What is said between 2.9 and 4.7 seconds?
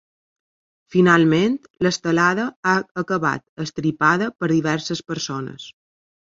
acabat estripada per